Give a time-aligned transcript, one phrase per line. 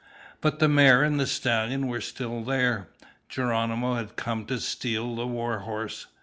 [0.41, 2.87] But the mare and the stallion were still there.
[3.29, 6.07] Geronimo had come to steal the war horse.